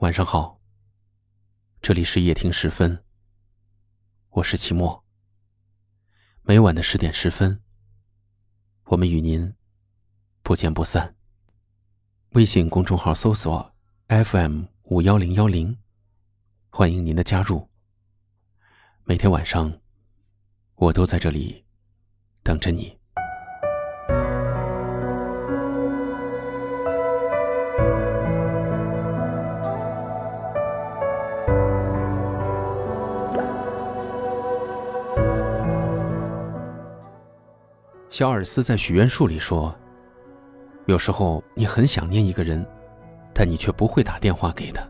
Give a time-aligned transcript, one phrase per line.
[0.00, 0.58] 晚上好，
[1.82, 3.04] 这里是夜听时分，
[4.30, 5.04] 我是齐墨。
[6.40, 7.60] 每晚的十点十分，
[8.84, 9.54] 我们与您
[10.42, 11.14] 不见不散。
[12.30, 13.74] 微信公众号搜索
[14.08, 15.76] FM 五幺零幺零，
[16.70, 17.68] 欢迎您的加入。
[19.04, 19.82] 每天晚上，
[20.76, 21.66] 我都在这里
[22.42, 22.99] 等着你。
[38.10, 39.72] 小尔斯在许愿树里说
[40.86, 42.66] ：“有时候你很想念一个人，
[43.32, 44.82] 但你却不会打电话给他，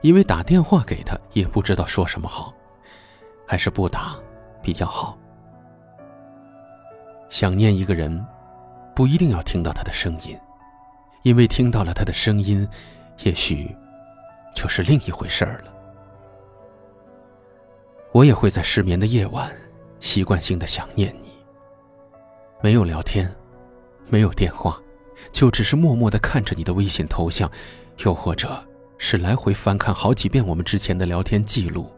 [0.00, 2.54] 因为打电话给他也不知道说什么好，
[3.44, 4.16] 还是不打
[4.62, 5.18] 比较好。
[7.28, 8.24] 想念一个人，
[8.94, 10.38] 不一定要听到他的声音，
[11.24, 12.66] 因为听到了他的声音，
[13.24, 13.76] 也许
[14.54, 15.74] 就是另一回事儿了。
[18.12, 19.50] 我也会在失眠的夜晚，
[19.98, 21.28] 习惯性的想念你。”
[22.62, 23.34] 没有聊天，
[24.10, 24.78] 没有电话，
[25.32, 27.50] 就只是默默的看着你的微信头像，
[28.04, 28.62] 又或者
[28.98, 31.90] 是来回翻看好几遍我们之前的聊天记录。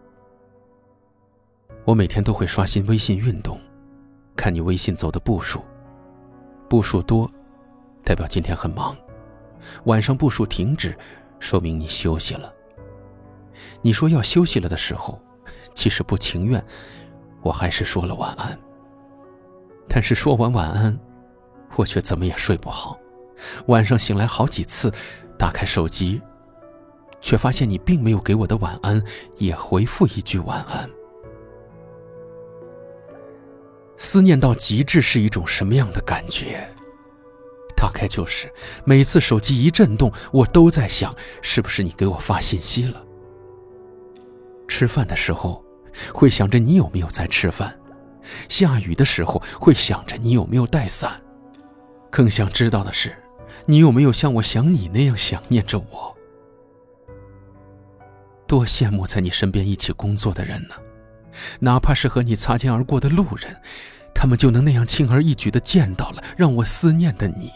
[1.84, 3.58] 我每天都会刷新微信运动，
[4.36, 5.60] 看你微信走的步数，
[6.68, 7.28] 步数多，
[8.04, 8.94] 代表今天很忙；
[9.86, 10.96] 晚上步数停止，
[11.40, 12.52] 说明你休息了。
[13.80, 15.20] 你说要休息了的时候，
[15.74, 16.64] 即使不情愿，
[17.42, 18.56] 我还是说了晚安。
[19.88, 20.98] 但是说完晚安，
[21.76, 22.98] 我却怎么也睡不好。
[23.66, 24.92] 晚上醒来好几次，
[25.38, 26.20] 打开手机，
[27.20, 29.02] 却发现你并没有给我的晚安
[29.38, 30.88] 也回复一句晚安。
[33.96, 36.68] 思念到极致是一种什么样的感觉？
[37.76, 38.52] 大概就是
[38.84, 43.04] 每次手机一震动，我都在想，是不是你给我发信息了？
[44.68, 45.64] 吃饭的时候，
[46.14, 47.76] 会想着你有没有在吃饭。
[48.48, 51.20] 下雨的时候会想着你有没有带伞，
[52.10, 53.14] 更想知道的是，
[53.66, 56.16] 你有没有像我想你那样想念着我？
[58.46, 60.74] 多羡慕在你身边一起工作的人呢，
[61.60, 63.56] 哪怕是和你擦肩而过的路人，
[64.14, 67.50] 他们就能那样轻而易举的见到了让我思念的你。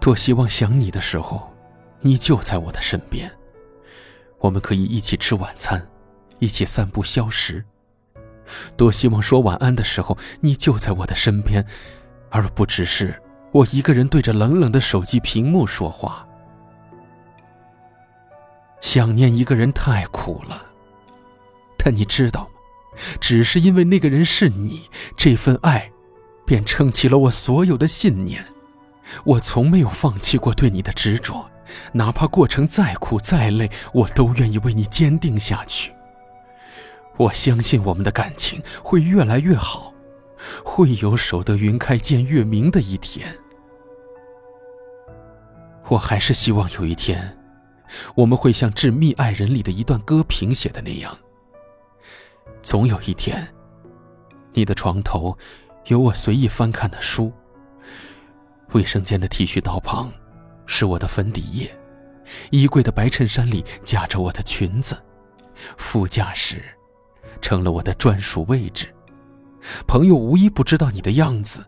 [0.00, 1.54] 多希望想你的时候，
[2.00, 3.30] 你就在我的身边，
[4.38, 5.86] 我们可以一起吃晚餐，
[6.40, 7.64] 一起散步消食。
[8.76, 11.64] 多希望说晚安的时候，你就在我的身边，
[12.30, 13.20] 而不只是
[13.52, 16.26] 我一个人对着冷冷的手机屏幕说话。
[18.80, 20.62] 想念一个人太苦了，
[21.76, 22.50] 但你知道吗？
[23.20, 25.90] 只是因为那个人是你，这份爱，
[26.44, 28.44] 便撑起了我所有的信念。
[29.24, 31.48] 我从没有放弃过对你的执着，
[31.92, 35.92] 哪怕过程再苦再累，我都愿意为你坚定下去。
[37.20, 39.92] 我相信我们的感情会越来越好，
[40.64, 43.36] 会有守得云开见月明的一天。
[45.88, 47.38] 我还是希望有一天，
[48.14, 51.14] 我们会像《致密爱人》里的一段歌评写的那样：
[52.62, 53.46] 总有一天，
[54.54, 55.36] 你的床头
[55.88, 57.30] 有我随意翻看的书，
[58.72, 60.10] 卫生间的剃须刀旁
[60.64, 61.70] 是我的粉底液，
[62.50, 64.96] 衣柜的白衬衫里夹着我的裙子，
[65.76, 66.64] 副驾驶。
[67.40, 68.94] 成了我的专属位置，
[69.86, 71.64] 朋友无一不知道你的样子，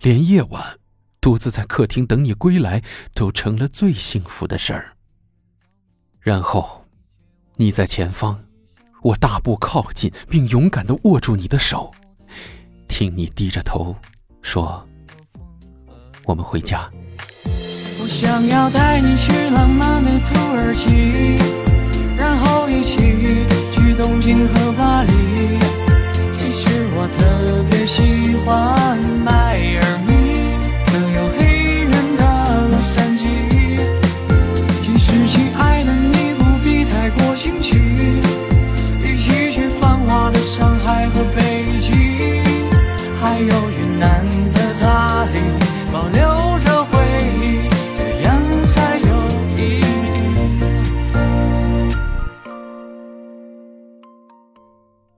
[0.00, 0.78] 连夜晚
[1.20, 2.82] 独自在客厅等你归来
[3.14, 4.92] 都成了最幸福的事儿。
[6.20, 6.84] 然后，
[7.56, 8.42] 你在前方，
[9.02, 11.92] 我大步靠近，并勇敢的握住你的手，
[12.88, 13.94] 听你低着头
[14.42, 14.86] 说
[16.26, 16.90] ：“我们回家。”
[17.98, 21.38] 我想要带你去浪漫的土耳其，
[24.06, 25.10] 东京和巴黎，
[26.38, 28.96] 其实我特别喜欢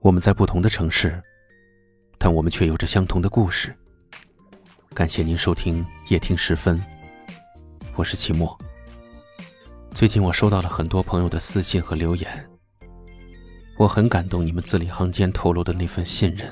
[0.09, 1.21] 我们在不同的城市，
[2.17, 3.77] 但我们却有着相同的故事。
[4.95, 6.83] 感谢您收听夜听时分，
[7.95, 8.57] 我是齐墨。
[9.91, 12.49] 最近我收到了很多朋友的私信和留言，
[13.77, 16.51] 我很感动你们字里行间透露的那份信任。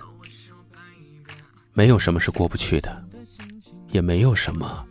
[1.74, 3.04] 没有什么是过不去的，
[3.90, 4.86] 也没有什么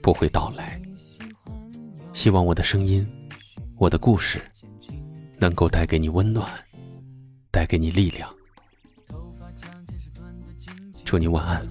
[0.00, 0.80] 不会到来。
[2.12, 3.04] 希望我的声音
[3.76, 4.40] 我的故事
[5.40, 6.48] 能够带给你温暖，
[7.52, 8.28] 带给你力量。
[11.04, 11.68] 祝你晚安。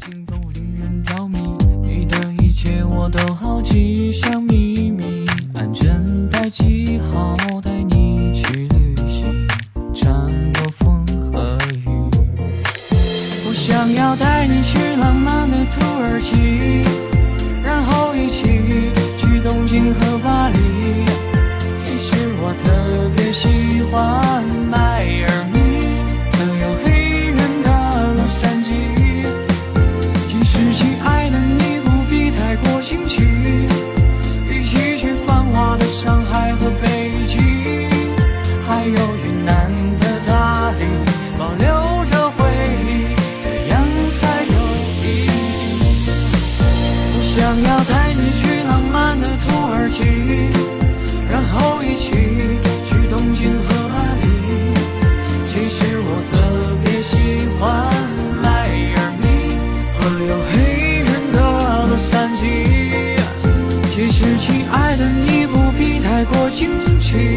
[66.22, 66.70] 太过惊
[67.00, 67.34] 奇，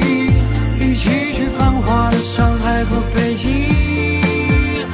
[0.78, 3.50] 一起去繁华的上海和北京，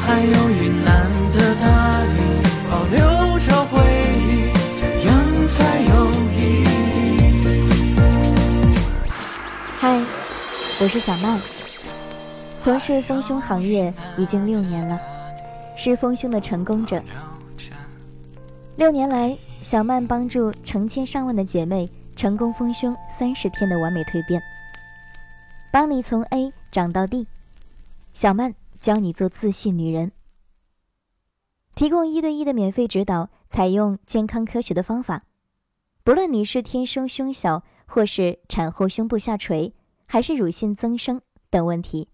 [0.07, 2.13] 还有云南的大理，
[2.71, 3.83] 保留着回
[4.29, 5.11] 忆，这样
[5.49, 5.91] 才有
[6.39, 7.99] 意义。
[9.81, 10.01] 嗨，
[10.81, 11.41] 我是小曼，
[12.63, 15.01] 从事丰胸行业已经六年了，
[15.77, 17.03] 是丰胸的成功者。
[18.77, 21.91] 六年来，小曼帮助成千上万的姐妹
[22.21, 24.43] 成功丰胸三十天的完美蜕变，
[25.73, 27.27] 帮你从 A 长到 D。
[28.13, 30.13] 小曼教你做自信女人，
[31.75, 35.23] 提供一对一的免费指导，采用健康科学的方法，
[36.05, 39.73] 不论你是天生胸小，或是产后胸部下垂，
[40.05, 42.11] 还是乳腺增生等问题，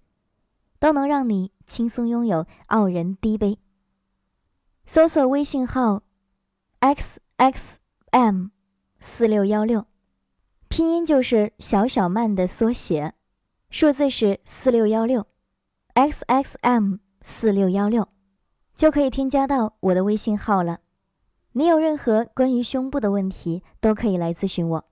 [0.79, 3.59] 都能让你轻松拥有傲人低杯。
[4.87, 6.05] 搜索微信号
[6.79, 7.81] x x
[8.12, 8.50] m
[9.00, 9.85] 四六幺六，
[10.76, 13.14] 拼音就是小小曼的缩写，
[13.70, 15.26] 数字是四六幺六
[15.94, 18.06] ，x x m 四六幺六，
[18.75, 20.81] 就可以添加到我的微信号了。
[21.52, 24.84] 你有任何关于胸部的问题，都可以来咨询我。